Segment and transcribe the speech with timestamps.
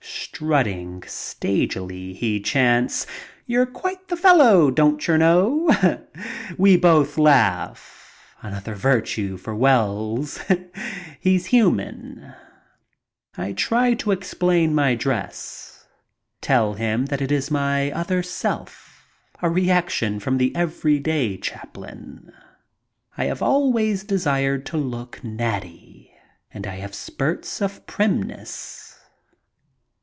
[0.43, 3.05] Strutting stagily, he chants,
[3.45, 6.07] "You're quite the fellow, MEETING BURKE AND WELLS loi doncher know."
[6.57, 8.33] We both laugh.
[8.41, 10.39] Another virtue for Wells.
[11.19, 12.33] He's human.
[13.37, 15.85] I try to explain my dress.
[16.41, 19.05] Tell him that it is my other self,
[19.43, 22.31] a reaction from the everyday Chaplin,
[23.15, 26.11] I have always desired to look natty
[26.51, 28.87] and I have spurts of primness.